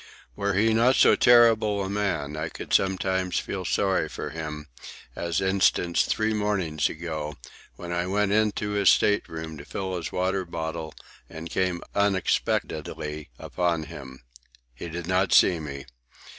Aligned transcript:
Were 0.35 0.55
he 0.55 0.73
not 0.73 0.95
so 0.95 1.15
terrible 1.15 1.83
a 1.83 1.87
man, 1.87 2.35
I 2.35 2.49
could 2.49 2.73
sometimes 2.73 3.37
feel 3.37 3.63
sorry 3.65 4.09
for 4.09 4.31
him, 4.31 4.65
as 5.15 5.39
instance 5.39 6.05
three 6.05 6.33
mornings 6.33 6.89
ago, 6.89 7.37
when 7.75 7.91
I 7.91 8.07
went 8.07 8.31
into 8.31 8.69
his 8.71 8.89
stateroom 8.89 9.57
to 9.59 9.63
fill 9.63 9.95
his 9.97 10.11
water 10.11 10.43
bottle 10.43 10.95
and 11.29 11.51
came 11.51 11.83
unexpectedly 11.93 13.29
upon 13.37 13.83
him. 13.83 14.23
He 14.73 14.89
did 14.89 15.05
not 15.05 15.33
see 15.33 15.59
me. 15.59 15.85